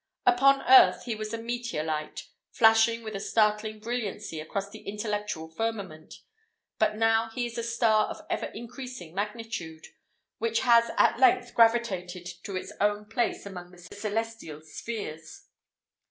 Upon 0.25 0.63
earth 0.63 1.03
he 1.03 1.13
was 1.13 1.31
a 1.31 1.37
meteor 1.37 1.83
light, 1.83 2.27
flashing 2.49 3.03
with 3.03 3.15
a 3.15 3.19
startling 3.19 3.77
brilliancy 3.77 4.39
across 4.39 4.67
the 4.67 4.79
intellectual 4.79 5.47
firmament; 5.47 6.15
but 6.79 6.95
now 6.95 7.29
he 7.29 7.45
is 7.45 7.55
a 7.59 7.63
star 7.63 8.07
of 8.07 8.25
ever 8.27 8.47
increasing 8.47 9.13
magnitude, 9.13 9.85
which 10.39 10.61
has 10.61 10.89
at 10.97 11.19
length 11.19 11.53
gravitated 11.53 12.25
to 12.41 12.55
its 12.55 12.73
own 12.81 13.05
place 13.05 13.45
among 13.45 13.69
the 13.69 13.77
celestial 13.93 14.61
spheres. 14.63 15.43